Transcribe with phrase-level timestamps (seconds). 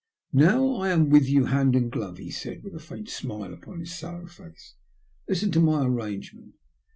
[0.33, 3.81] "Now I am with you hand and glove/' he said with a faint smile upon
[3.81, 4.73] his sallow face.''
[5.29, 6.55] Listen to my arrangement.